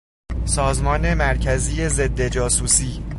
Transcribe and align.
سازمان 0.45 1.13
مرکزی 1.13 1.89
ضدجاسوسی 1.89 3.03